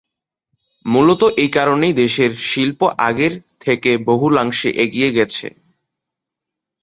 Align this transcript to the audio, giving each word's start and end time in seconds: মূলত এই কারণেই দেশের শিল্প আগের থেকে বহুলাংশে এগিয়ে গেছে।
মূলত 0.85 1.21
এই 1.37 1.49
কারণেই 1.49 1.93
দেশের 1.93 2.31
শিল্প 2.49 2.79
আগের 3.07 3.33
থেকে 3.61 3.91
বহুলাংশে 4.09 4.69
এগিয়ে 4.83 5.09
গেছে। 5.17 5.47